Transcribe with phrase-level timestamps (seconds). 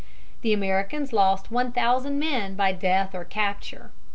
[0.41, 3.91] The Americans lost one thousand men by death or capture.